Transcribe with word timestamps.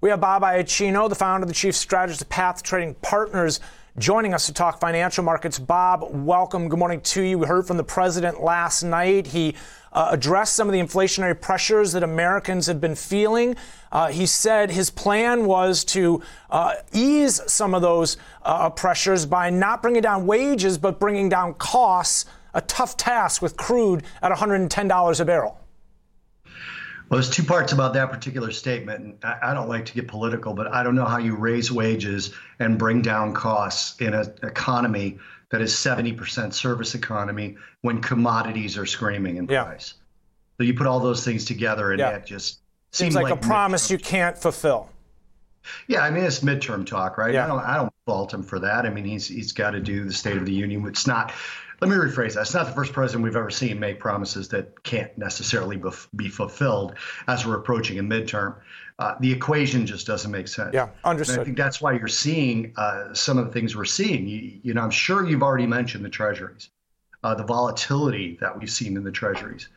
We 0.00 0.10
have 0.10 0.20
Bob 0.20 0.42
Iaccino, 0.42 1.08
the 1.08 1.16
founder 1.16 1.42
of 1.42 1.48
the 1.48 1.54
chief 1.54 1.74
strategist 1.74 2.22
of 2.22 2.28
Path 2.28 2.62
Trading 2.62 2.94
Partners, 3.02 3.58
joining 3.98 4.32
us 4.32 4.46
to 4.46 4.52
talk 4.52 4.78
financial 4.78 5.24
markets. 5.24 5.58
Bob, 5.58 6.06
welcome. 6.12 6.68
Good 6.68 6.78
morning 6.78 7.00
to 7.00 7.20
you. 7.20 7.36
We 7.36 7.48
heard 7.48 7.66
from 7.66 7.78
the 7.78 7.82
president 7.82 8.40
last 8.40 8.84
night. 8.84 9.26
He 9.26 9.56
uh, 9.92 10.10
addressed 10.12 10.54
some 10.54 10.68
of 10.68 10.72
the 10.72 10.78
inflationary 10.78 11.40
pressures 11.40 11.90
that 11.94 12.04
Americans 12.04 12.68
have 12.68 12.80
been 12.80 12.94
feeling. 12.94 13.56
Uh, 13.90 14.06
he 14.06 14.24
said 14.24 14.70
his 14.70 14.88
plan 14.88 15.46
was 15.46 15.82
to 15.86 16.22
uh, 16.50 16.74
ease 16.92 17.40
some 17.48 17.74
of 17.74 17.82
those 17.82 18.18
uh, 18.44 18.70
pressures 18.70 19.26
by 19.26 19.50
not 19.50 19.82
bringing 19.82 20.02
down 20.02 20.28
wages, 20.28 20.78
but 20.78 21.00
bringing 21.00 21.28
down 21.28 21.54
costs. 21.54 22.24
A 22.54 22.60
tough 22.60 22.96
task 22.96 23.42
with 23.42 23.56
crude 23.56 24.04
at 24.22 24.30
$110 24.30 25.20
a 25.20 25.24
barrel. 25.24 25.60
Well, 27.08 27.16
there's 27.18 27.30
two 27.30 27.42
parts 27.42 27.72
about 27.72 27.94
that 27.94 28.10
particular 28.10 28.50
statement. 28.50 29.00
And 29.22 29.24
I, 29.24 29.54
don't 29.54 29.68
like 29.68 29.86
to 29.86 29.94
get 29.94 30.08
political, 30.08 30.52
but 30.52 30.66
I 30.68 30.82
don't 30.82 30.94
know 30.94 31.06
how 31.06 31.18
you 31.18 31.36
raise 31.36 31.72
wages 31.72 32.34
and 32.58 32.78
bring 32.78 33.00
down 33.00 33.32
costs 33.32 33.98
in 34.00 34.12
an 34.12 34.34
economy 34.42 35.18
that 35.50 35.62
is 35.62 35.72
70% 35.72 36.52
service 36.52 36.94
economy 36.94 37.56
when 37.80 38.02
commodities 38.02 38.76
are 38.76 38.84
screaming 38.84 39.38
in 39.38 39.46
yeah. 39.46 39.64
price. 39.64 39.94
So 40.58 40.64
you 40.64 40.74
put 40.74 40.86
all 40.86 41.00
those 41.00 41.24
things 41.24 41.44
together, 41.44 41.92
and 41.92 42.00
yeah. 42.00 42.10
that 42.10 42.26
just 42.26 42.58
seems 42.92 43.14
like, 43.14 43.24
like, 43.24 43.34
a 43.34 43.36
promise 43.36 43.90
you 43.90 43.98
can't 43.98 44.36
fulfill. 44.36 44.90
Yeah, 45.86 46.00
I 46.00 46.10
mean 46.10 46.24
it's 46.24 46.40
midterm 46.40 46.86
talk, 46.86 47.18
right? 47.18 47.34
Yeah. 47.34 47.44
I 47.44 47.46
don't 47.46 47.60
I 47.60 47.76
don't 47.76 47.92
fault 48.06 48.32
him 48.32 48.42
for 48.42 48.58
that. 48.58 48.86
I 48.86 48.90
mean 48.90 49.04
he's 49.04 49.28
he's 49.28 49.52
got 49.52 49.72
to 49.72 49.80
do 49.80 50.04
the 50.04 50.12
State 50.12 50.36
of 50.36 50.46
the 50.46 50.52
Union. 50.52 50.86
It's 50.86 51.06
not 51.06 51.32
let 51.80 51.90
me 51.90 51.96
rephrase 51.96 52.34
that. 52.34 52.40
It's 52.40 52.54
not 52.54 52.66
the 52.66 52.72
first 52.72 52.92
president 52.92 53.24
we've 53.24 53.36
ever 53.36 53.50
seen 53.50 53.78
make 53.78 54.00
promises 54.00 54.48
that 54.48 54.82
can't 54.82 55.16
necessarily 55.16 55.80
be 56.16 56.28
fulfilled 56.28 56.94
as 57.28 57.46
we're 57.46 57.56
approaching 57.56 57.98
a 57.98 58.02
midterm. 58.02 58.56
Uh, 58.98 59.14
the 59.20 59.30
equation 59.30 59.86
just 59.86 60.06
doesn't 60.06 60.32
make 60.32 60.48
sense. 60.48 60.74
Yeah, 60.74 60.88
understood. 61.04 61.34
And 61.34 61.40
I 61.42 61.44
think 61.44 61.56
that's 61.56 61.80
why 61.80 61.92
you're 61.92 62.08
seeing 62.08 62.72
uh, 62.76 63.14
some 63.14 63.38
of 63.38 63.46
the 63.46 63.52
things 63.52 63.76
we're 63.76 63.84
seeing. 63.84 64.26
You, 64.26 64.58
you, 64.62 64.74
know, 64.74 64.80
I'm 64.80 64.90
sure 64.90 65.24
you've 65.24 65.42
already 65.42 65.66
mentioned 65.66 66.04
the 66.04 66.10
treasuries, 66.10 66.70
uh, 67.22 67.34
the 67.36 67.44
volatility 67.44 68.38
that 68.40 68.58
we've 68.58 68.70
seen 68.70 68.96
in 68.96 69.04
the 69.04 69.12
treasuries, 69.12 69.68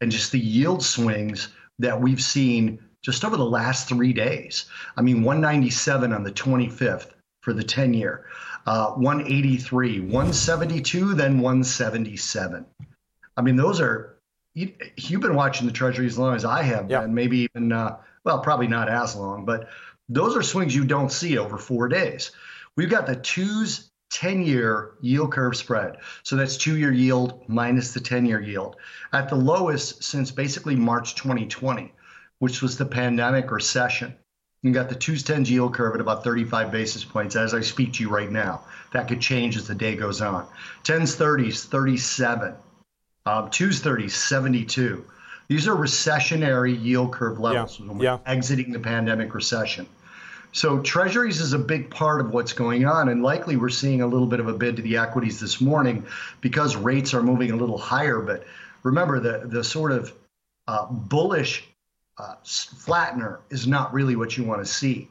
and 0.00 0.10
just 0.10 0.32
the 0.32 0.40
yield 0.40 0.82
swings 0.82 1.48
that 1.78 2.00
we've 2.00 2.22
seen 2.22 2.78
just 3.02 3.22
over 3.22 3.36
the 3.36 3.44
last 3.44 3.86
three 3.86 4.14
days. 4.14 4.64
I 4.96 5.02
mean, 5.02 5.22
197 5.22 6.12
on 6.12 6.22
the 6.22 6.32
25th 6.32 7.12
for 7.40 7.52
the 7.52 7.62
10 7.64 7.94
year 7.94 8.24
uh, 8.66 8.92
183, 8.92 10.00
172, 10.00 11.14
then 11.14 11.40
177. 11.40 12.66
I 13.36 13.42
mean, 13.42 13.56
those 13.56 13.80
are 13.80 14.18
you, 14.54 14.72
have 15.10 15.20
been 15.20 15.34
watching 15.34 15.66
the 15.66 15.72
Treasury 15.72 16.06
as 16.06 16.18
long 16.18 16.34
as 16.34 16.44
I 16.44 16.62
have 16.62 16.90
yeah. 16.90 17.02
been, 17.02 17.14
maybe 17.14 17.48
even 17.54 17.72
uh, 17.72 17.96
well, 18.24 18.40
probably 18.40 18.66
not 18.66 18.88
as 18.88 19.16
long, 19.16 19.44
but 19.44 19.68
those 20.08 20.36
are 20.36 20.42
swings 20.42 20.74
you 20.74 20.84
don't 20.84 21.10
see 21.10 21.38
over 21.38 21.56
four 21.56 21.88
days. 21.88 22.32
We've 22.76 22.90
got 22.90 23.06
the 23.06 23.16
twos 23.16 23.90
10 24.10 24.42
year 24.42 24.94
yield 25.00 25.32
curve 25.32 25.56
spread. 25.56 25.98
So 26.24 26.36
that's 26.36 26.56
two 26.56 26.76
year 26.76 26.92
yield 26.92 27.44
minus 27.48 27.94
the 27.94 28.00
10 28.00 28.26
year 28.26 28.40
yield 28.40 28.76
at 29.12 29.28
the 29.28 29.36
lowest 29.36 30.02
since 30.02 30.30
basically 30.30 30.74
March 30.74 31.14
2020, 31.14 31.92
which 32.40 32.60
was 32.60 32.76
the 32.76 32.86
pandemic 32.86 33.50
recession. 33.50 34.16
You 34.62 34.72
got 34.72 34.90
the 34.90 34.94
twos 34.94 35.22
tens 35.22 35.50
yield 35.50 35.72
curve 35.72 35.94
at 35.94 36.00
about 36.02 36.22
35 36.22 36.70
basis 36.70 37.02
points 37.02 37.34
as 37.34 37.54
I 37.54 37.60
speak 37.60 37.94
to 37.94 38.02
you 38.02 38.10
right 38.10 38.30
now. 38.30 38.62
That 38.92 39.08
could 39.08 39.20
change 39.20 39.56
as 39.56 39.66
the 39.66 39.74
day 39.74 39.96
goes 39.96 40.20
on. 40.20 40.46
Tens, 40.82 41.16
30s, 41.16 41.64
37. 41.64 42.54
Um, 43.24 43.50
twos, 43.50 43.80
30s, 43.80 44.10
72. 44.10 45.04
These 45.48 45.66
are 45.66 45.74
recessionary 45.74 46.80
yield 46.80 47.12
curve 47.12 47.40
levels 47.40 47.80
yeah. 47.80 47.86
when 47.86 47.98
we're 47.98 48.04
yeah. 48.04 48.18
exiting 48.26 48.72
the 48.72 48.78
pandemic 48.78 49.34
recession. 49.34 49.86
So 50.52 50.80
treasuries 50.80 51.40
is 51.40 51.52
a 51.52 51.58
big 51.58 51.90
part 51.90 52.20
of 52.20 52.32
what's 52.32 52.52
going 52.52 52.84
on, 52.84 53.08
and 53.08 53.22
likely 53.22 53.56
we're 53.56 53.68
seeing 53.68 54.02
a 54.02 54.06
little 54.06 54.26
bit 54.26 54.40
of 54.40 54.48
a 54.48 54.52
bid 54.52 54.76
to 54.76 54.82
the 54.82 54.96
equities 54.96 55.38
this 55.38 55.60
morning 55.60 56.04
because 56.40 56.76
rates 56.76 57.14
are 57.14 57.22
moving 57.22 57.52
a 57.52 57.56
little 57.56 57.78
higher. 57.78 58.20
But 58.20 58.44
remember, 58.82 59.20
the 59.20 59.46
the 59.46 59.62
sort 59.62 59.92
of 59.92 60.12
uh, 60.66 60.86
bullish 60.86 61.69
uh, 62.18 62.34
flattener 62.44 63.38
is 63.50 63.66
not 63.66 63.92
really 63.92 64.16
what 64.16 64.36
you 64.36 64.44
want 64.44 64.64
to 64.64 64.70
see. 64.70 65.08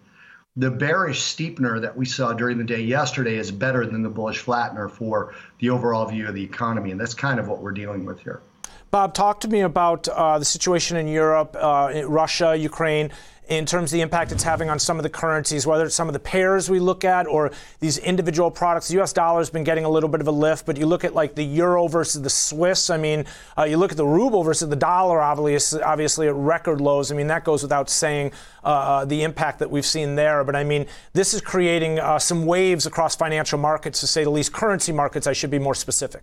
The 0.58 0.72
bearish 0.72 1.22
steepener 1.22 1.82
that 1.82 1.96
we 1.96 2.06
saw 2.06 2.34
during 2.34 2.58
the 2.58 2.64
day 2.64 2.82
yesterday 2.82 3.38
is 3.38 3.52
better 3.52 3.86
than 3.86 4.04
the 4.04 4.10
bullish 4.10 4.44
flattener 4.44 4.90
for 4.90 5.34
the 5.60 5.70
overall 5.70 6.06
view 6.06 6.28
of 6.28 6.36
the 6.36 6.44
economy, 6.44 6.92
and 6.92 7.00
that's 7.00 7.14
kind 7.14 7.40
of 7.40 7.48
what 7.48 7.62
we're 7.62 7.72
dealing 7.72 8.06
with 8.06 8.20
here. 8.20 8.42
Bob, 8.92 9.14
talk 9.14 9.40
to 9.42 9.48
me 9.48 9.62
about 9.62 10.08
uh, 10.08 10.40
the 10.40 10.46
situation 10.46 10.98
in 10.98 11.08
Europe, 11.08 11.56
uh, 11.60 12.02
Russia, 12.08 12.56
Ukraine 12.56 13.12
in 13.50 13.66
terms 13.66 13.92
of 13.92 13.98
the 13.98 14.02
impact 14.02 14.32
it's 14.32 14.44
having 14.44 14.70
on 14.70 14.78
some 14.78 14.98
of 14.98 15.04
the 15.04 15.10
currencies, 15.10 15.66
whether 15.66 15.86
it's 15.86 15.96
some 15.96 16.08
of 16.08 16.14
the 16.14 16.20
pairs 16.20 16.70
we 16.70 16.80
look 16.80 17.04
at 17.04 17.26
or 17.26 17.52
these 17.80 17.98
individual 17.98 18.52
products. 18.52 18.88
The 18.88 18.94
U.S. 18.96 19.12
dollar 19.12 19.40
has 19.40 19.50
been 19.50 19.64
getting 19.64 19.86
a 19.86 19.90
little 19.90 20.08
bit 20.08 20.22
of 20.22 20.28
a 20.28 20.32
lift, 20.32 20.68
but 20.68 20.78
you 20.78 20.86
look 20.86 21.04
at 21.04 21.16
like 21.16 21.34
the 21.34 21.44
euro 21.44 21.88
versus 21.88 22.22
the 22.22 22.30
Swiss. 22.30 22.92
I 22.92 22.98
mean, 22.98 23.26
uh, 23.58 23.64
you 23.64 23.78
look 23.78 23.92
at 23.92 23.98
the 23.98 24.06
ruble 24.06 24.44
versus 24.44 24.70
the 24.70 24.76
dollar, 24.76 25.20
obviously, 25.20 25.82
obviously 25.82 26.28
at 26.28 26.36
record 26.36 26.80
lows. 26.80 27.12
I 27.12 27.16
mean, 27.16 27.28
that 27.28 27.44
goes 27.44 27.64
without 27.64 27.90
saying 27.90 28.34
uh, 28.64 28.68
uh, 28.68 29.06
the 29.06 29.24
impact 29.24 29.60
that 29.60 29.72
we've 29.72 29.86
seen 29.86 30.16
there. 30.16 30.44
But 30.44 30.56
I 30.56 30.64
mean, 30.64 30.86
this 31.14 31.34
is 31.34 31.42
creating 31.42 32.00
uh, 32.00 32.20
some 32.20 32.46
waves 32.46 32.86
across 32.86 33.16
financial 33.16 33.58
markets, 33.58 34.00
to 34.02 34.08
say 34.08 34.24
the 34.24 34.30
least, 34.30 34.54
currency 34.54 34.92
markets. 34.92 35.26
I 35.26 35.34
should 35.34 35.52
be 35.52 35.60
more 35.60 35.76
specific. 35.76 36.22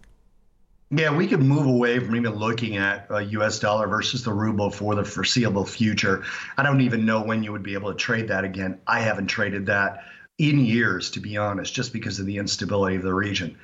Yeah, 0.90 1.16
we 1.16 1.26
could 1.26 1.42
move 1.42 1.66
away 1.66 1.98
from 1.98 2.14
even 2.14 2.34
looking 2.36 2.76
at 2.76 3.06
a 3.10 3.20
U.S. 3.20 3.58
dollar 3.58 3.88
versus 3.88 4.22
the 4.22 4.32
ruble 4.32 4.70
for 4.70 4.94
the 4.94 5.04
foreseeable 5.04 5.64
future. 5.64 6.24
I 6.56 6.62
don't 6.62 6.80
even 6.80 7.04
know 7.04 7.22
when 7.22 7.42
you 7.42 7.50
would 7.50 7.64
be 7.64 7.74
able 7.74 7.92
to 7.92 7.98
trade 7.98 8.28
that 8.28 8.44
again. 8.44 8.78
I 8.86 9.00
haven't 9.00 9.26
traded 9.26 9.66
that 9.66 10.04
in 10.38 10.60
years, 10.60 11.10
to 11.12 11.20
be 11.20 11.36
honest, 11.36 11.74
just 11.74 11.92
because 11.92 12.20
of 12.20 12.26
the 12.26 12.38
instability 12.38 12.96
of 12.96 13.02
the 13.02 13.14
region. 13.14 13.58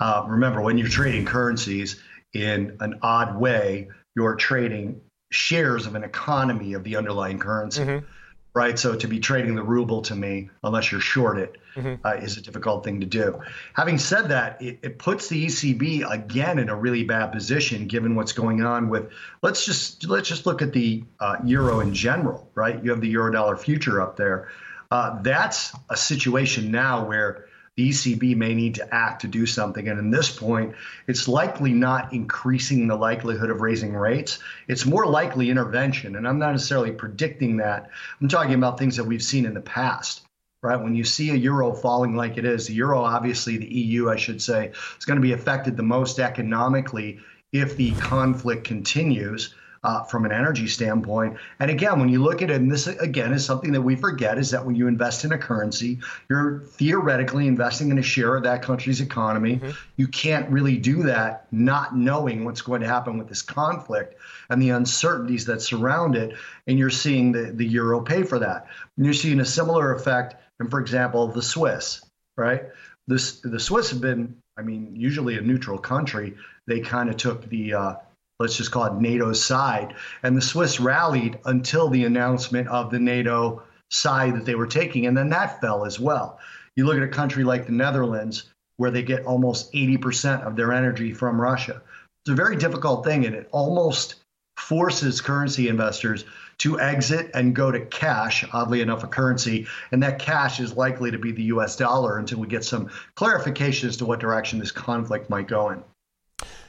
Uh, 0.00 0.24
remember, 0.26 0.60
when 0.60 0.76
you're 0.76 0.88
trading 0.88 1.24
currencies 1.24 2.02
in 2.32 2.76
an 2.80 2.98
odd 3.02 3.38
way, 3.38 3.88
you're 4.16 4.34
trading 4.34 5.00
shares 5.30 5.86
of 5.86 5.94
an 5.94 6.02
economy 6.02 6.72
of 6.72 6.82
the 6.82 6.96
underlying 6.96 7.38
currency. 7.38 7.82
Mm-hmm 7.82 8.06
right? 8.54 8.78
So 8.78 8.94
to 8.94 9.08
be 9.08 9.18
trading 9.18 9.56
the 9.56 9.64
ruble 9.64 10.02
to 10.02 10.14
me, 10.14 10.48
unless 10.62 10.92
you're 10.92 11.00
short 11.00 11.38
it, 11.38 11.56
mm-hmm. 11.74 12.06
uh, 12.06 12.12
is 12.12 12.36
a 12.36 12.40
difficult 12.40 12.84
thing 12.84 13.00
to 13.00 13.06
do. 13.06 13.40
Having 13.74 13.98
said 13.98 14.28
that, 14.28 14.62
it, 14.62 14.78
it, 14.82 14.98
puts 14.98 15.28
the 15.28 15.46
ECB 15.46 16.08
again 16.08 16.60
in 16.60 16.68
a 16.68 16.76
really 16.76 17.02
bad 17.02 17.32
position 17.32 17.88
given 17.88 18.14
what's 18.14 18.32
going 18.32 18.62
on 18.62 18.88
with. 18.88 19.10
Let's 19.42 19.66
just 19.66 20.06
let's 20.06 20.28
just 20.28 20.46
look 20.46 20.62
at 20.62 20.72
the 20.72 21.02
uh, 21.18 21.36
euro 21.44 21.80
in 21.80 21.92
general, 21.92 22.48
right? 22.54 22.82
You 22.82 22.90
have 22.92 23.00
the 23.00 23.08
euro 23.08 23.32
dollar 23.32 23.56
future 23.56 24.00
up 24.00 24.16
there. 24.16 24.48
Uh, 24.90 25.20
that's 25.22 25.74
a 25.90 25.96
situation 25.96 26.70
now 26.70 27.04
where 27.04 27.46
the 27.76 27.88
ECB 27.88 28.36
may 28.36 28.54
need 28.54 28.76
to 28.76 28.94
act 28.94 29.22
to 29.22 29.28
do 29.28 29.46
something. 29.46 29.88
And 29.88 29.98
in 29.98 30.10
this 30.10 30.30
point, 30.34 30.74
it's 31.08 31.26
likely 31.26 31.72
not 31.72 32.12
increasing 32.12 32.86
the 32.86 32.96
likelihood 32.96 33.50
of 33.50 33.60
raising 33.60 33.94
rates. 33.94 34.38
It's 34.68 34.86
more 34.86 35.06
likely 35.06 35.50
intervention. 35.50 36.14
And 36.16 36.26
I'm 36.26 36.38
not 36.38 36.52
necessarily 36.52 36.92
predicting 36.92 37.56
that. 37.56 37.90
I'm 38.20 38.28
talking 38.28 38.54
about 38.54 38.78
things 38.78 38.96
that 38.96 39.04
we've 39.04 39.22
seen 39.22 39.44
in 39.44 39.54
the 39.54 39.60
past. 39.60 40.22
Right. 40.62 40.80
When 40.80 40.94
you 40.94 41.04
see 41.04 41.28
a 41.28 41.34
euro 41.34 41.74
falling 41.74 42.16
like 42.16 42.38
it 42.38 42.46
is, 42.46 42.68
the 42.68 42.74
euro, 42.74 43.02
obviously, 43.02 43.58
the 43.58 43.66
EU, 43.66 44.08
I 44.08 44.16
should 44.16 44.40
say, 44.40 44.72
is 44.98 45.04
going 45.04 45.18
to 45.18 45.22
be 45.22 45.32
affected 45.32 45.76
the 45.76 45.82
most 45.82 46.18
economically 46.18 47.18
if 47.52 47.76
the 47.76 47.92
conflict 47.96 48.64
continues 48.64 49.54
uh, 49.84 50.02
from 50.02 50.24
an 50.24 50.32
energy 50.32 50.66
standpoint. 50.66 51.36
And 51.60 51.70
again, 51.70 52.00
when 52.00 52.08
you 52.08 52.22
look 52.22 52.42
at 52.42 52.50
it, 52.50 52.56
and 52.56 52.72
this 52.72 52.86
again 52.86 53.32
is 53.32 53.44
something 53.44 53.70
that 53.72 53.82
we 53.82 53.94
forget, 53.94 54.38
is 54.38 54.50
that 54.50 54.64
when 54.66 54.74
you 54.74 54.88
invest 54.88 55.24
in 55.24 55.32
a 55.32 55.38
currency, 55.38 56.00
you're 56.28 56.60
theoretically 56.60 57.46
investing 57.46 57.90
in 57.90 57.98
a 57.98 58.02
share 58.02 58.34
of 58.34 58.42
that 58.42 58.62
country's 58.62 59.00
economy. 59.00 59.56
Mm-hmm. 59.56 59.70
You 59.96 60.08
can't 60.08 60.50
really 60.50 60.78
do 60.78 61.04
that 61.04 61.46
not 61.52 61.96
knowing 61.96 62.44
what's 62.44 62.62
going 62.62 62.80
to 62.80 62.88
happen 62.88 63.18
with 63.18 63.28
this 63.28 63.42
conflict 63.42 64.16
and 64.50 64.60
the 64.60 64.70
uncertainties 64.70 65.44
that 65.44 65.62
surround 65.62 66.16
it. 66.16 66.36
And 66.66 66.78
you're 66.78 66.90
seeing 66.90 67.30
the, 67.32 67.52
the 67.52 67.66
euro 67.66 68.00
pay 68.00 68.24
for 68.24 68.40
that. 68.40 68.66
And 68.96 69.04
you're 69.04 69.14
seeing 69.14 69.38
a 69.38 69.44
similar 69.44 69.94
effect 69.94 70.36
and 70.60 70.70
for 70.70 70.80
example, 70.80 71.28
the 71.28 71.42
Swiss, 71.42 72.04
right? 72.36 72.64
This 73.06 73.40
the 73.40 73.60
Swiss 73.60 73.90
have 73.90 74.00
been, 74.00 74.36
I 74.56 74.62
mean, 74.62 74.94
usually 74.96 75.36
a 75.36 75.40
neutral 75.40 75.78
country. 75.78 76.34
They 76.66 76.80
kind 76.80 77.10
of 77.10 77.16
took 77.16 77.48
the 77.48 77.74
uh, 77.74 77.94
let's 78.38 78.56
just 78.56 78.70
call 78.70 78.86
it 78.86 79.00
NATO's 79.00 79.44
side. 79.44 79.94
And 80.22 80.36
the 80.36 80.42
Swiss 80.42 80.80
rallied 80.80 81.38
until 81.44 81.88
the 81.88 82.04
announcement 82.04 82.68
of 82.68 82.90
the 82.90 82.98
NATO 82.98 83.62
side 83.90 84.34
that 84.34 84.44
they 84.44 84.54
were 84.54 84.66
taking. 84.66 85.06
And 85.06 85.16
then 85.16 85.30
that 85.30 85.60
fell 85.60 85.84
as 85.84 86.00
well. 86.00 86.38
You 86.76 86.86
look 86.86 86.96
at 86.96 87.02
a 87.02 87.08
country 87.08 87.44
like 87.44 87.66
the 87.66 87.72
Netherlands, 87.72 88.50
where 88.76 88.90
they 88.90 89.02
get 89.02 89.24
almost 89.24 89.72
80% 89.72 90.42
of 90.42 90.56
their 90.56 90.72
energy 90.72 91.12
from 91.12 91.40
Russia. 91.40 91.80
It's 92.24 92.32
a 92.32 92.34
very 92.34 92.56
difficult 92.56 93.04
thing, 93.04 93.26
and 93.26 93.34
it 93.34 93.48
almost 93.52 94.16
forces 94.56 95.20
currency 95.20 95.68
investors 95.68 96.24
to 96.58 96.80
exit 96.80 97.30
and 97.34 97.54
go 97.54 97.70
to 97.70 97.84
cash, 97.86 98.44
oddly 98.52 98.80
enough, 98.80 99.04
a 99.04 99.06
currency. 99.06 99.66
And 99.92 100.02
that 100.02 100.18
cash 100.18 100.60
is 100.60 100.76
likely 100.76 101.10
to 101.10 101.18
be 101.18 101.32
the 101.32 101.42
US 101.44 101.76
dollar 101.76 102.18
until 102.18 102.38
we 102.38 102.46
get 102.46 102.64
some 102.64 102.90
clarification 103.14 103.88
as 103.88 103.96
to 103.98 104.06
what 104.06 104.20
direction 104.20 104.58
this 104.58 104.72
conflict 104.72 105.30
might 105.30 105.48
go 105.48 105.70
in. 105.70 105.82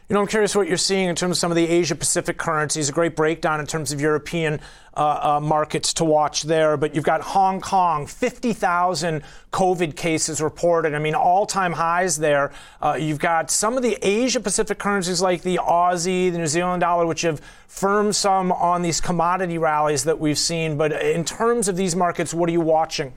You 0.08 0.14
know, 0.14 0.22
I'm 0.22 0.28
curious 0.28 0.56
what 0.56 0.68
you're 0.68 0.78
seeing 0.78 1.10
in 1.10 1.16
terms 1.16 1.32
of 1.32 1.38
some 1.40 1.52
of 1.52 1.56
the 1.56 1.68
Asia 1.68 1.96
Pacific 1.96 2.38
currencies. 2.38 2.90
A 2.90 2.92
great 2.92 3.16
breakdown 3.16 3.60
in 3.60 3.66
terms 3.66 3.92
of 3.92 4.00
European 4.00 4.60
uh, 4.96 5.38
uh, 5.38 5.40
markets 5.40 5.96
to 5.96 6.06
watch 6.06 6.44
there. 6.44 6.78
But 6.78 6.94
you've 6.94 7.04
got 7.04 7.22
Hong 7.22 7.60
Kong, 7.60 8.06
50,000 8.06 9.24
COVID 9.52 9.96
cases 9.96 10.42
reported. 10.42 10.94
I 10.94 11.00
mean, 11.00 11.16
all 11.16 11.48
time 11.48 11.74
highs 11.74 12.18
there. 12.18 12.52
Uh, 12.80 13.00
you've 13.02 13.18
got 13.18 13.50
some 13.50 13.78
of 13.78 13.82
the 13.82 13.98
Asia 14.04 14.40
Pacific 14.40 14.78
currencies 14.78 15.24
like 15.24 15.42
the 15.42 15.58
Aussie, 15.58 16.32
the 16.32 16.38
New 16.38 16.46
Zealand 16.46 16.82
dollar, 16.82 17.08
which 17.08 17.24
have 17.24 17.42
firmed 17.68 18.16
some 18.16 18.52
on 18.52 18.84
these 18.84 19.02
commodity 19.02 19.58
rallies 19.58 20.04
that 20.04 20.20
we've 20.20 20.38
seen. 20.38 20.78
But 20.78 20.92
in 20.92 21.26
terms 21.26 21.68
of 21.68 21.78
these 21.78 21.96
markets, 21.96 22.32
what 22.32 22.48
are 22.48 22.54
you 22.54 22.62
watching? 22.62 23.12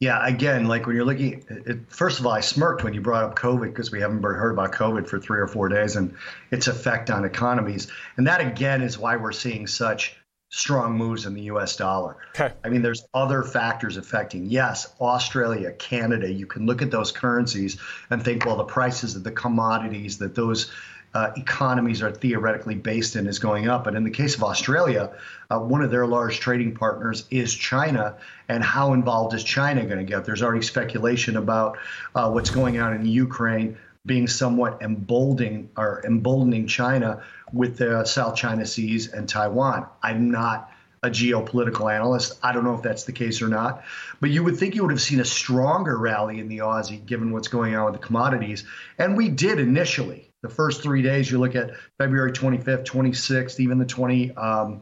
Yeah, 0.00 0.26
again, 0.26 0.66
like 0.66 0.86
when 0.86 0.96
you're 0.96 1.04
looking, 1.04 1.44
it, 1.48 1.80
first 1.92 2.20
of 2.20 2.26
all, 2.26 2.32
I 2.32 2.40
smirked 2.40 2.82
when 2.82 2.94
you 2.94 3.02
brought 3.02 3.24
up 3.24 3.38
COVID 3.38 3.66
because 3.66 3.92
we 3.92 4.00
haven't 4.00 4.22
heard 4.22 4.52
about 4.52 4.72
COVID 4.72 5.06
for 5.06 5.20
three 5.20 5.38
or 5.38 5.46
four 5.46 5.68
days 5.68 5.96
and 5.96 6.14
its 6.50 6.68
effect 6.68 7.10
on 7.10 7.26
economies. 7.26 7.86
And 8.16 8.26
that, 8.26 8.40
again, 8.40 8.80
is 8.80 8.98
why 8.98 9.16
we're 9.16 9.32
seeing 9.32 9.66
such 9.66 10.16
strong 10.48 10.96
moves 10.96 11.26
in 11.26 11.34
the 11.34 11.42
US 11.42 11.76
dollar. 11.76 12.16
Okay. 12.30 12.52
I 12.64 12.70
mean, 12.70 12.80
there's 12.80 13.06
other 13.14 13.42
factors 13.42 13.98
affecting. 13.98 14.46
Yes, 14.46 14.92
Australia, 15.00 15.72
Canada, 15.72 16.32
you 16.32 16.46
can 16.46 16.66
look 16.66 16.80
at 16.80 16.90
those 16.90 17.12
currencies 17.12 17.78
and 18.08 18.24
think, 18.24 18.46
well, 18.46 18.56
the 18.56 18.64
prices 18.64 19.16
of 19.16 19.22
the 19.22 19.30
commodities 19.30 20.18
that 20.18 20.34
those 20.34 20.72
uh, 21.12 21.32
economies 21.36 22.02
are 22.02 22.12
theoretically 22.12 22.74
based 22.74 23.16
in 23.16 23.26
is 23.26 23.38
going 23.38 23.68
up. 23.68 23.86
And 23.86 23.96
in 23.96 24.04
the 24.04 24.10
case 24.10 24.36
of 24.36 24.44
Australia, 24.44 25.10
uh, 25.50 25.58
one 25.58 25.82
of 25.82 25.90
their 25.90 26.06
large 26.06 26.38
trading 26.38 26.74
partners 26.74 27.24
is 27.30 27.52
China. 27.52 28.16
And 28.48 28.62
how 28.62 28.92
involved 28.92 29.34
is 29.34 29.42
China 29.42 29.84
going 29.84 29.98
to 29.98 30.04
get? 30.04 30.24
There's 30.24 30.42
already 30.42 30.64
speculation 30.64 31.36
about 31.36 31.78
uh, 32.14 32.30
what's 32.30 32.50
going 32.50 32.78
on 32.78 32.94
in 32.94 33.06
Ukraine 33.06 33.76
being 34.06 34.26
somewhat 34.26 34.80
emboldening 34.80 35.68
or 35.76 36.02
emboldening 36.06 36.66
China 36.66 37.22
with 37.52 37.76
the 37.76 38.04
South 38.04 38.36
China 38.36 38.64
Seas 38.64 39.08
and 39.08 39.28
Taiwan. 39.28 39.86
I'm 40.02 40.30
not 40.30 40.70
a 41.02 41.10
geopolitical 41.10 41.92
analyst. 41.92 42.38
I 42.42 42.52
don't 42.52 42.64
know 42.64 42.74
if 42.74 42.82
that's 42.82 43.04
the 43.04 43.12
case 43.12 43.42
or 43.42 43.48
not. 43.48 43.82
But 44.20 44.30
you 44.30 44.44
would 44.44 44.58
think 44.58 44.74
you 44.74 44.82
would 44.82 44.90
have 44.90 45.00
seen 45.00 45.20
a 45.20 45.24
stronger 45.24 45.98
rally 45.98 46.38
in 46.40 46.48
the 46.48 46.58
Aussie 46.58 47.04
given 47.04 47.32
what's 47.32 47.48
going 47.48 47.74
on 47.74 47.86
with 47.86 48.00
the 48.00 48.06
commodities. 48.06 48.64
And 48.98 49.16
we 49.16 49.28
did 49.28 49.58
initially 49.58 50.29
the 50.42 50.48
first 50.48 50.82
three 50.82 51.02
days. 51.02 51.30
You 51.30 51.38
look 51.38 51.54
at 51.54 51.72
February 51.98 52.32
25th, 52.32 52.84
26th, 52.84 53.60
even 53.60 53.78
the 53.78 53.86
20, 53.86 54.32
um, 54.36 54.80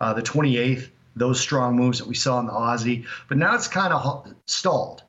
uh, 0.00 0.14
the 0.14 0.22
28th. 0.22 0.88
Those 1.14 1.40
strong 1.40 1.76
moves 1.76 1.98
that 1.98 2.06
we 2.06 2.14
saw 2.14 2.38
in 2.40 2.46
the 2.46 2.52
Aussie, 2.52 3.06
but 3.28 3.38
now 3.38 3.54
it's 3.54 3.68
kind 3.68 3.90
of 3.92 4.34
stalled, 4.46 5.02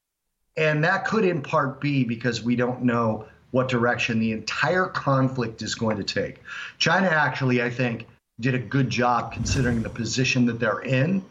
and 0.56 0.86
that 0.86 1.04
could 1.04 1.26
in 1.26 1.42
part 1.42 1.82
be 1.82 2.06
because 2.06 2.42
we 2.42 2.56
don't 2.56 2.84
know 2.84 3.28
what 3.52 3.68
direction 3.68 4.20
the 4.20 4.32
entire 4.32 4.86
conflict 4.86 5.62
is 5.62 5.76
going 5.76 5.98
to 5.98 6.06
take. 6.06 6.42
China 6.78 7.08
actually, 7.08 7.62
I 7.62 7.70
think, 7.70 8.08
did 8.40 8.56
a 8.56 8.60
good 8.60 8.90
job 8.90 9.34
considering 9.34 9.82
the 9.82 9.90
position 9.90 10.46
that 10.46 10.60
they're 10.62 10.80
in 10.80 11.26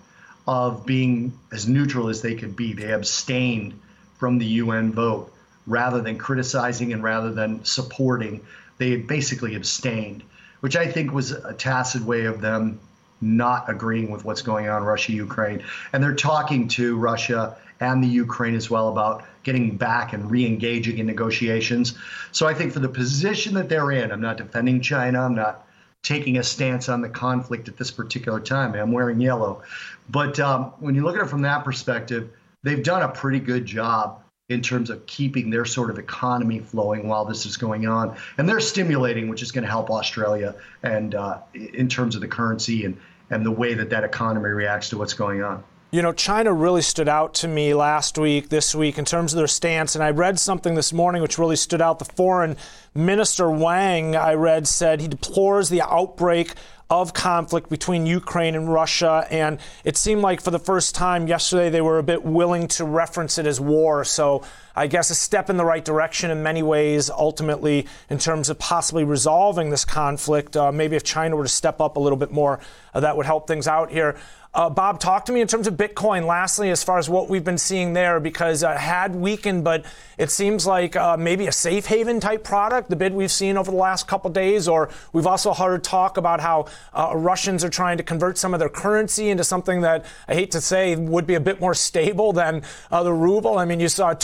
of 0.46 0.84
being 0.84 1.32
as 1.52 1.66
neutral 1.66 2.08
as 2.08 2.20
they 2.20 2.34
could 2.34 2.54
be. 2.54 2.74
They 2.74 2.92
abstained 2.92 3.80
from 4.18 4.38
the 4.38 4.46
UN 4.46 4.92
vote 4.92 5.32
rather 5.66 6.00
than 6.00 6.18
criticizing 6.18 6.92
and 6.92 7.02
rather 7.02 7.32
than 7.32 7.64
supporting, 7.64 8.40
they 8.78 8.96
basically 8.96 9.54
abstained, 9.54 10.22
which 10.60 10.76
I 10.76 10.86
think 10.86 11.12
was 11.12 11.32
a 11.32 11.52
tacit 11.52 12.02
way 12.02 12.24
of 12.24 12.40
them 12.40 12.80
not 13.20 13.68
agreeing 13.70 14.10
with 14.10 14.24
what's 14.24 14.42
going 14.42 14.68
on 14.68 14.82
in 14.82 14.84
Russia, 14.84 15.12
Ukraine. 15.12 15.62
And 15.92 16.02
they're 16.02 16.14
talking 16.14 16.68
to 16.68 16.96
Russia 16.96 17.56
and 17.80 18.02
the 18.02 18.08
Ukraine 18.08 18.54
as 18.54 18.70
well 18.70 18.88
about 18.88 19.24
getting 19.42 19.76
back 19.76 20.12
and 20.12 20.30
re 20.30 20.46
engaging 20.46 20.98
in 20.98 21.06
negotiations. 21.06 21.96
So 22.32 22.46
I 22.46 22.54
think 22.54 22.72
for 22.72 22.80
the 22.80 22.88
position 22.88 23.54
that 23.54 23.68
they're 23.68 23.90
in, 23.92 24.12
I'm 24.12 24.20
not 24.20 24.36
defending 24.36 24.80
China, 24.80 25.22
I'm 25.22 25.34
not 25.34 25.66
taking 26.02 26.38
a 26.38 26.42
stance 26.42 26.88
on 26.88 27.00
the 27.00 27.08
conflict 27.08 27.68
at 27.68 27.76
this 27.76 27.90
particular 27.90 28.40
time. 28.40 28.74
I'm 28.74 28.92
wearing 28.92 29.20
yellow. 29.20 29.62
But 30.08 30.38
um, 30.38 30.72
when 30.78 30.94
you 30.94 31.02
look 31.02 31.16
at 31.16 31.22
it 31.22 31.28
from 31.28 31.42
that 31.42 31.64
perspective, 31.64 32.30
they've 32.62 32.82
done 32.82 33.02
a 33.02 33.08
pretty 33.08 33.40
good 33.40 33.66
job 33.66 34.22
in 34.48 34.62
terms 34.62 34.90
of 34.90 35.04
keeping 35.06 35.50
their 35.50 35.64
sort 35.64 35.90
of 35.90 35.98
economy 35.98 36.60
flowing 36.60 37.08
while 37.08 37.24
this 37.24 37.46
is 37.46 37.56
going 37.56 37.86
on. 37.86 38.16
And 38.38 38.48
they're 38.48 38.60
stimulating, 38.60 39.28
which 39.28 39.42
is 39.42 39.50
going 39.50 39.64
to 39.64 39.70
help 39.70 39.90
Australia 39.90 40.54
and 40.82 41.14
uh, 41.14 41.38
in 41.54 41.88
terms 41.88 42.14
of 42.14 42.20
the 42.20 42.28
currency 42.28 42.84
and, 42.84 42.96
and 43.30 43.44
the 43.44 43.50
way 43.50 43.74
that 43.74 43.90
that 43.90 44.04
economy 44.04 44.50
reacts 44.50 44.90
to 44.90 44.98
what's 44.98 45.14
going 45.14 45.42
on. 45.42 45.64
You 45.90 46.02
know, 46.02 46.12
China 46.12 46.52
really 46.52 46.82
stood 46.82 47.08
out 47.08 47.34
to 47.34 47.48
me 47.48 47.72
last 47.72 48.18
week, 48.18 48.48
this 48.48 48.74
week, 48.74 48.98
in 48.98 49.04
terms 49.04 49.32
of 49.32 49.38
their 49.38 49.46
stance. 49.46 49.94
And 49.94 50.02
I 50.04 50.10
read 50.10 50.38
something 50.38 50.74
this 50.74 50.92
morning 50.92 51.22
which 51.22 51.38
really 51.38 51.56
stood 51.56 51.80
out. 51.80 51.98
The 51.98 52.04
foreign 52.04 52.56
minister 52.94 53.50
Wang, 53.50 54.14
I 54.14 54.34
read, 54.34 54.68
said 54.68 55.00
he 55.00 55.08
deplores 55.08 55.68
the 55.68 55.82
outbreak 55.82 56.54
of 56.88 57.12
conflict 57.12 57.68
between 57.68 58.06
Ukraine 58.06 58.54
and 58.54 58.72
Russia. 58.72 59.26
And 59.30 59.58
it 59.84 59.96
seemed 59.96 60.22
like 60.22 60.40
for 60.40 60.50
the 60.50 60.58
first 60.58 60.94
time 60.94 61.26
yesterday 61.26 61.68
they 61.68 61.80
were 61.80 61.98
a 61.98 62.02
bit 62.02 62.24
willing 62.24 62.68
to 62.68 62.84
reference 62.84 63.38
it 63.38 63.46
as 63.46 63.60
war. 63.60 64.04
So 64.04 64.42
I 64.76 64.86
guess 64.86 65.10
a 65.10 65.14
step 65.14 65.48
in 65.48 65.56
the 65.56 65.64
right 65.64 65.84
direction 65.84 66.30
in 66.30 66.42
many 66.42 66.62
ways, 66.62 67.08
ultimately, 67.08 67.86
in 68.10 68.18
terms 68.18 68.50
of 68.50 68.58
possibly 68.58 69.04
resolving 69.04 69.70
this 69.70 69.84
conflict. 69.84 70.56
Uh, 70.56 70.70
maybe 70.70 70.96
if 70.96 71.02
China 71.02 71.34
were 71.36 71.44
to 71.44 71.48
step 71.48 71.80
up 71.80 71.96
a 71.96 72.00
little 72.00 72.18
bit 72.18 72.30
more, 72.30 72.60
uh, 72.94 73.00
that 73.00 73.16
would 73.16 73.26
help 73.26 73.48
things 73.48 73.66
out 73.66 73.90
here. 73.90 74.16
Uh, 74.56 74.70
Bob, 74.70 74.98
talk 74.98 75.26
to 75.26 75.32
me 75.32 75.42
in 75.42 75.46
terms 75.46 75.66
of 75.66 75.74
Bitcoin. 75.74 76.24
Lastly, 76.24 76.70
as 76.70 76.82
far 76.82 76.96
as 76.96 77.10
what 77.10 77.28
we've 77.28 77.44
been 77.44 77.58
seeing 77.58 77.92
there, 77.92 78.18
because 78.18 78.64
uh, 78.64 78.74
had 78.74 79.14
weakened, 79.14 79.64
but 79.64 79.84
it 80.16 80.30
seems 80.30 80.66
like 80.66 80.96
uh, 80.96 81.14
maybe 81.14 81.46
a 81.46 81.52
safe 81.52 81.84
haven 81.84 82.20
type 82.20 82.42
product. 82.42 82.88
The 82.88 82.96
bid 82.96 83.12
we've 83.12 83.30
seen 83.30 83.58
over 83.58 83.70
the 83.70 83.76
last 83.76 84.08
couple 84.08 84.30
days, 84.30 84.66
or 84.66 84.88
we've 85.12 85.26
also 85.26 85.52
heard 85.52 85.84
talk 85.84 86.16
about 86.16 86.40
how 86.40 86.68
uh, 86.94 87.12
Russians 87.14 87.64
are 87.64 87.68
trying 87.68 87.98
to 87.98 88.02
convert 88.02 88.38
some 88.38 88.54
of 88.54 88.60
their 88.60 88.70
currency 88.70 89.28
into 89.28 89.44
something 89.44 89.82
that 89.82 90.06
I 90.26 90.32
hate 90.32 90.52
to 90.52 90.62
say 90.62 90.96
would 90.96 91.26
be 91.26 91.34
a 91.34 91.40
bit 91.40 91.60
more 91.60 91.74
stable 91.74 92.32
than 92.32 92.62
uh, 92.90 93.02
the 93.02 93.12
ruble. 93.12 93.58
I 93.58 93.66
mean, 93.66 93.78
you 93.78 93.88
saw 93.88 94.12
a 94.12 94.14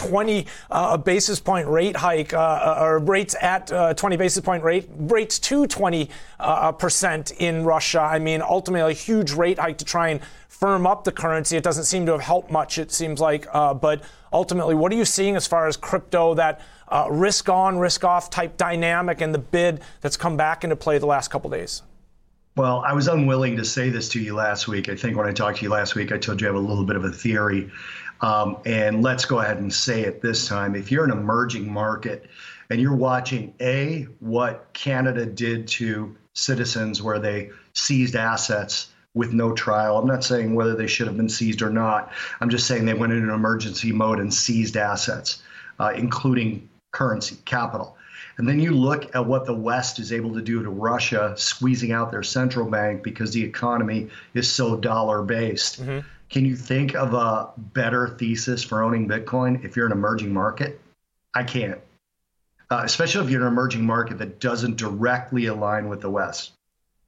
20 0.42 0.48
uh, 0.70 0.96
basis 0.96 1.40
point 1.40 1.66
rate 1.68 1.96
hike, 1.96 2.32
or 2.32 2.98
rates 2.98 3.34
at 3.40 3.96
20 3.96 4.16
basis 4.16 4.42
point 4.42 4.62
rate 4.62 4.88
rates 4.96 5.38
to 5.38 5.66
20 5.66 6.08
percent 6.78 7.32
in 7.32 7.64
Russia. 7.64 8.00
I 8.00 8.18
mean, 8.18 8.42
ultimately 8.42 8.92
a 8.92 8.94
huge 8.94 9.32
rate 9.32 9.58
hike 9.58 9.78
to 9.78 9.84
try 9.84 10.08
and 10.08 10.20
firm 10.62 10.86
up 10.86 11.02
the 11.02 11.10
currency. 11.10 11.56
It 11.56 11.64
doesn't 11.64 11.84
seem 11.84 12.06
to 12.06 12.12
have 12.12 12.20
helped 12.20 12.52
much, 12.52 12.78
it 12.78 12.92
seems 12.92 13.18
like. 13.18 13.48
Uh, 13.52 13.74
but 13.74 14.00
ultimately, 14.32 14.76
what 14.76 14.92
are 14.92 14.94
you 14.94 15.04
seeing 15.04 15.34
as 15.34 15.44
far 15.44 15.66
as 15.66 15.76
crypto, 15.76 16.34
that 16.34 16.60
uh, 16.86 17.08
risk 17.10 17.48
on, 17.48 17.78
risk 17.78 18.04
off 18.04 18.30
type 18.30 18.56
dynamic 18.56 19.20
and 19.20 19.34
the 19.34 19.40
bid 19.40 19.80
that's 20.02 20.16
come 20.16 20.36
back 20.36 20.62
into 20.62 20.76
play 20.76 20.98
the 20.98 21.06
last 21.06 21.32
couple 21.32 21.50
days? 21.50 21.82
Well, 22.54 22.84
I 22.86 22.92
was 22.92 23.08
unwilling 23.08 23.56
to 23.56 23.64
say 23.64 23.88
this 23.88 24.08
to 24.10 24.20
you 24.20 24.34
last 24.34 24.68
week. 24.68 24.88
I 24.88 24.94
think 24.94 25.16
when 25.16 25.26
I 25.26 25.32
talked 25.32 25.58
to 25.58 25.64
you 25.64 25.70
last 25.70 25.96
week, 25.96 26.12
I 26.12 26.18
told 26.18 26.40
you 26.40 26.46
I 26.46 26.50
have 26.52 26.62
a 26.62 26.64
little 26.64 26.84
bit 26.84 26.94
of 26.94 27.04
a 27.04 27.10
theory. 27.10 27.68
Um, 28.22 28.58
and 28.64 29.02
let's 29.02 29.24
go 29.24 29.40
ahead 29.40 29.58
and 29.58 29.72
say 29.72 30.02
it 30.02 30.22
this 30.22 30.48
time. 30.48 30.74
If 30.74 30.90
you're 30.90 31.04
an 31.04 31.10
emerging 31.10 31.70
market 31.70 32.30
and 32.70 32.80
you're 32.80 32.96
watching 32.96 33.52
A, 33.60 34.04
what 34.20 34.72
Canada 34.72 35.26
did 35.26 35.66
to 35.68 36.16
citizens 36.34 37.02
where 37.02 37.18
they 37.18 37.50
seized 37.74 38.16
assets 38.16 38.92
with 39.14 39.32
no 39.32 39.52
trial. 39.52 39.98
I'm 39.98 40.06
not 40.06 40.24
saying 40.24 40.54
whether 40.54 40.74
they 40.74 40.86
should 40.86 41.06
have 41.06 41.16
been 41.16 41.28
seized 41.28 41.60
or 41.60 41.70
not. 41.70 42.12
I'm 42.40 42.48
just 42.48 42.66
saying 42.66 42.86
they 42.86 42.94
went 42.94 43.12
into 43.12 43.28
an 43.28 43.34
emergency 43.34 43.92
mode 43.92 44.20
and 44.20 44.32
seized 44.32 44.76
assets, 44.76 45.42
uh, 45.78 45.92
including 45.94 46.68
currency, 46.92 47.36
capital. 47.44 47.96
And 48.38 48.48
then 48.48 48.58
you 48.58 48.72
look 48.72 49.14
at 49.14 49.26
what 49.26 49.44
the 49.44 49.54
West 49.54 49.98
is 49.98 50.12
able 50.12 50.32
to 50.34 50.40
do 50.40 50.62
to 50.62 50.70
Russia, 50.70 51.34
squeezing 51.36 51.92
out 51.92 52.10
their 52.10 52.22
central 52.22 52.70
bank 52.70 53.02
because 53.02 53.32
the 53.32 53.44
economy 53.44 54.08
is 54.32 54.50
so 54.50 54.76
dollar 54.76 55.22
based. 55.22 55.82
Mm-hmm. 55.82 56.00
Can 56.32 56.46
you 56.46 56.56
think 56.56 56.94
of 56.94 57.12
a 57.12 57.50
better 57.58 58.08
thesis 58.08 58.64
for 58.64 58.82
owning 58.82 59.06
Bitcoin 59.06 59.62
if 59.66 59.76
you're 59.76 59.84
an 59.84 59.92
emerging 59.92 60.32
market? 60.32 60.80
I 61.34 61.44
can't, 61.44 61.78
uh, 62.70 62.80
especially 62.84 63.26
if 63.26 63.30
you're 63.30 63.42
an 63.42 63.48
emerging 63.48 63.84
market 63.84 64.16
that 64.16 64.40
doesn't 64.40 64.76
directly 64.76 65.46
align 65.46 65.90
with 65.90 66.00
the 66.00 66.10
West. 66.10 66.52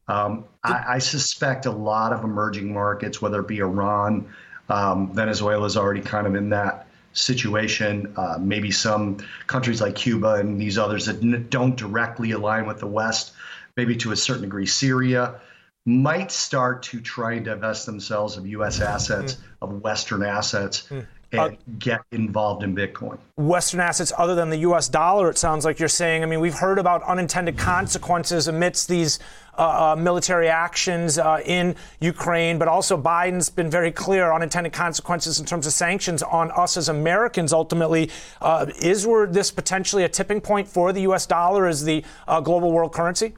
Um, 0.09 0.45
I, 0.63 0.85
I, 0.87 0.99
suspect 0.99 1.65
a 1.65 1.71
lot 1.71 2.13
of 2.13 2.23
emerging 2.23 2.71
markets, 2.71 3.23
whether 3.23 3.41
it 3.41 3.49
be 3.49 3.61
Iran, 3.61 4.29
um, 4.69 5.15
Venezuela 5.15 5.65
is 5.65 5.79
already 5.79 6.03
kind 6.03 6.27
of 6.27 6.35
in 6.35 6.51
that 6.51 6.87
situation. 7.15 8.13
Uh, 8.19 8.37
maybe 8.39 8.71
some 8.71 9.27
countries 9.47 9.81
like 9.81 9.95
Cuba 9.95 10.35
and 10.35 10.61
these 10.61 10.77
others 10.77 11.07
that 11.07 11.23
n- 11.23 11.47
don't 11.49 11.77
directly 11.77 12.33
align 12.33 12.67
with 12.67 12.81
the 12.81 12.87
West, 12.87 13.33
maybe 13.79 13.97
to 13.97 14.13
a 14.13 14.17
certain 14.17 14.43
degree, 14.43 14.67
Syria, 14.67 15.41
might 15.87 16.31
start 16.31 16.83
to 16.83 17.01
try 17.01 17.35
and 17.35 17.45
divest 17.45 17.87
themselves 17.87 18.37
of 18.37 18.47
U.S. 18.47 18.81
assets, 18.81 19.35
mm. 19.35 19.41
of 19.63 19.83
Western 19.83 20.23
assets. 20.23 20.89
Mm. 20.91 21.07
and 21.33 21.59
get 21.81 22.01
involved 22.13 22.63
in 22.63 22.77
Bitcoin. 22.77 23.19
Western 23.37 23.81
assets 23.81 24.13
other 24.17 24.37
than 24.37 24.51
the 24.51 24.59
US 24.59 24.89
dollar, 24.89 25.29
it 25.29 25.37
sounds 25.37 25.65
like 25.65 25.81
you're 25.81 25.89
saying. 25.89 26.23
I 26.23 26.27
mean, 26.27 26.39
we've 26.39 26.55
heard 26.55 26.79
about 26.79 27.03
unintended 27.03 27.59
consequences 27.59 28.47
amidst 28.47 28.87
these 28.87 29.19
uh, 29.59 29.93
uh, 29.93 29.97
military 29.97 30.49
actions 30.49 31.19
uh, 31.19 31.41
in 31.45 31.75
Ukraine, 32.01 32.57
but 32.57 32.69
also 32.69 32.97
Biden's 32.97 33.51
been 33.51 33.69
very 33.69 33.91
clear 33.91 34.31
on 34.31 34.37
unintended 34.37 34.73
consequences 34.73 35.41
in 35.41 35.47
terms 35.47 35.67
of 35.67 35.73
sanctions 35.73 36.23
on 36.23 36.53
us 36.53 36.77
as 36.77 36.89
Americans 36.89 37.53
ultimately. 37.53 38.11
Uh, 38.41 38.67
is 38.81 39.05
this 39.31 39.51
potentially 39.51 40.05
a 40.05 40.09
tipping 40.09 40.41
point 40.41 40.69
for 40.69 40.93
the 40.93 41.01
US 41.01 41.27
dollar 41.27 41.67
as 41.67 41.85
the 41.85 42.05
uh, 42.29 42.41
global 42.41 42.71
world 42.71 42.93
currency? 42.93 43.35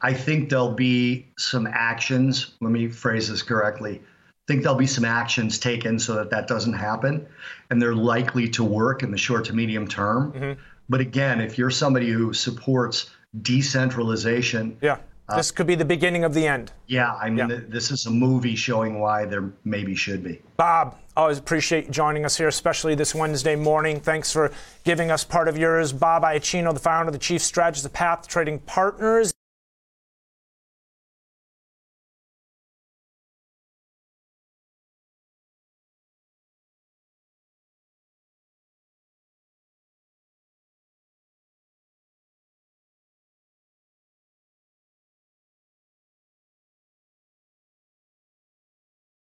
I 0.00 0.12
think 0.12 0.48
there'll 0.48 0.74
be 0.74 1.26
some 1.38 1.66
actions. 1.66 2.54
Let 2.60 2.70
me 2.70 2.88
phrase 2.88 3.28
this 3.28 3.42
correctly 3.42 4.00
I 4.48 4.52
think 4.52 4.62
there'll 4.62 4.78
be 4.78 4.86
some 4.86 5.04
actions 5.04 5.58
taken 5.58 5.98
so 5.98 6.14
that 6.14 6.30
that 6.30 6.48
doesn't 6.48 6.72
happen, 6.72 7.26
and 7.68 7.82
they're 7.82 7.94
likely 7.94 8.48
to 8.50 8.64
work 8.64 9.02
in 9.02 9.10
the 9.10 9.18
short 9.18 9.44
to 9.46 9.52
medium 9.52 9.86
term. 9.86 10.32
Mm-hmm. 10.32 10.60
But 10.88 11.02
again, 11.02 11.42
if 11.42 11.58
you're 11.58 11.68
somebody 11.68 12.08
who 12.10 12.32
supports 12.32 13.10
decentralization, 13.42 14.78
yeah. 14.80 14.96
Uh, 15.28 15.36
this 15.36 15.50
could 15.50 15.66
be 15.66 15.74
the 15.74 15.84
beginning 15.84 16.24
of 16.24 16.32
the 16.32 16.46
end. 16.46 16.72
Yeah, 16.86 17.12
I 17.12 17.28
mean, 17.28 17.36
yeah. 17.36 17.46
Th- 17.58 17.68
this 17.68 17.90
is 17.90 18.06
a 18.06 18.10
movie 18.10 18.56
showing 18.56 19.00
why 19.00 19.26
there 19.26 19.52
maybe 19.64 19.94
should 19.94 20.24
be. 20.24 20.40
Bob, 20.56 20.98
always 21.14 21.36
appreciate 21.36 21.90
joining 21.90 22.24
us 22.24 22.38
here, 22.38 22.48
especially 22.48 22.94
this 22.94 23.14
Wednesday 23.14 23.54
morning. 23.54 24.00
Thanks 24.00 24.32
for 24.32 24.50
giving 24.84 25.10
us 25.10 25.24
part 25.24 25.48
of 25.48 25.58
yours. 25.58 25.92
Bob 25.92 26.22
Iaccino, 26.22 26.72
the 26.72 26.80
founder 26.80 27.08
of 27.08 27.12
the 27.12 27.18
Chief 27.18 27.42
Strategist 27.42 27.84
of 27.84 27.92
Path 27.92 28.26
Trading 28.26 28.60
Partners. 28.60 29.30